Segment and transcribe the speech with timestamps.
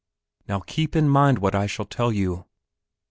[0.47, 2.45] Now keep in mind what I shall tell you.